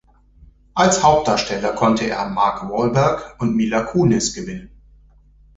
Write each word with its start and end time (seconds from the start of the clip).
Als 0.73 1.03
Hauptdarsteller 1.03 1.73
konnte 1.73 2.05
er 2.09 2.27
Mark 2.27 2.63
Wahlberg 2.67 3.35
und 3.39 3.55
Mila 3.55 3.83
Kunis 3.83 4.33
gewinnen. 4.33 4.71